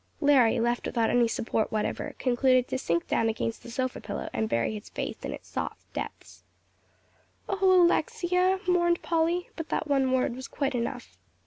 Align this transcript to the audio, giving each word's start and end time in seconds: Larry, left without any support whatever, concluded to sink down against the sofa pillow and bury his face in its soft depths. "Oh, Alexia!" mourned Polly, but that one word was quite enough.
Larry, 0.19 0.59
left 0.59 0.87
without 0.87 1.11
any 1.11 1.27
support 1.27 1.71
whatever, 1.71 2.15
concluded 2.17 2.67
to 2.69 2.79
sink 2.79 3.07
down 3.07 3.29
against 3.29 3.61
the 3.61 3.69
sofa 3.69 4.01
pillow 4.01 4.31
and 4.33 4.49
bury 4.49 4.73
his 4.73 4.89
face 4.89 5.17
in 5.21 5.31
its 5.31 5.47
soft 5.47 5.93
depths. 5.93 6.43
"Oh, 7.47 7.83
Alexia!" 7.83 8.59
mourned 8.67 9.03
Polly, 9.03 9.51
but 9.55 9.69
that 9.69 9.87
one 9.87 10.11
word 10.11 10.35
was 10.35 10.47
quite 10.47 10.73
enough. 10.73 11.19